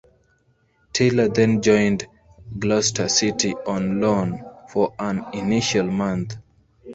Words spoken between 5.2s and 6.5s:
initial month.